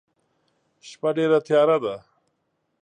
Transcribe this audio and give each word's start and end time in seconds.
شپه 0.87 1.09
ډيره 1.17 1.39
تیاره 1.47 1.77
ده. 1.83 1.95